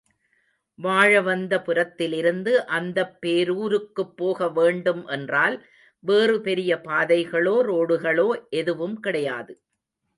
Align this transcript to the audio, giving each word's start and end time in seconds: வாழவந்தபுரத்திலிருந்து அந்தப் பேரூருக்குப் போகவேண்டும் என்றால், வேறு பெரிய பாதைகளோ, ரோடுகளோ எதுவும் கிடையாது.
வாழவந்தபுரத்திலிருந்து 0.79 2.53
அந்தப் 2.77 3.13
பேரூருக்குப் 3.21 4.15
போகவேண்டும் 4.15 5.07
என்றால், 5.09 5.57
வேறு 6.03 6.41
பெரிய 6.41 6.81
பாதைகளோ, 6.83 7.55
ரோடுகளோ 7.65 8.29
எதுவும் 8.55 8.99
கிடையாது. 8.99 9.55